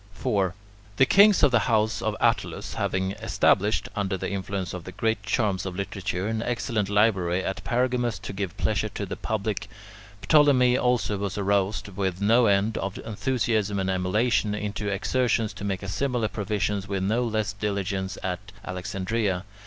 [0.13, 0.55] 4.
[0.97, 5.21] The kings of the house of Attalus having established, under the influence of the great
[5.21, 9.67] charms of literature, an excellent library at Pergamus to give pleasure to the public,
[10.27, 15.83] Ptolemy also was aroused with no end of enthusiasm and emulation into exertions to make
[15.83, 19.43] a similar provision with no less diligence at Alexandria.